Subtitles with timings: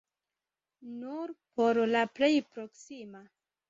[1.03, 3.27] Nur por la plej proksima!